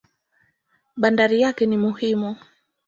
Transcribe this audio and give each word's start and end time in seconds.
Bandari 0.97 1.41
yake 1.41 1.65
ni 1.65 1.77
muhimu. 1.77 2.35